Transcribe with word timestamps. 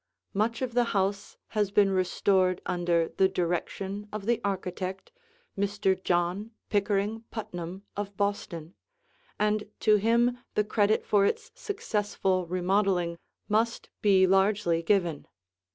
Much 0.33 0.63
of 0.63 0.73
the 0.73 0.85
house 0.97 1.37
has 1.49 1.69
been 1.69 1.91
restored 1.91 2.59
under 2.65 3.09
the 3.17 3.27
direction 3.29 4.07
of 4.11 4.25
the 4.25 4.41
architect, 4.43 5.11
Mr. 5.55 6.03
John 6.03 6.49
Pickering 6.71 7.21
Putnam 7.29 7.83
of 7.95 8.17
Boston, 8.17 8.73
and 9.37 9.65
to 9.81 9.97
him 9.97 10.39
the 10.55 10.63
credit 10.63 11.05
for 11.05 11.23
its 11.27 11.51
successful 11.53 12.47
remodeling 12.47 13.19
must 13.47 13.91
be 14.01 14.25
largely 14.25 14.81
given. 14.81 15.27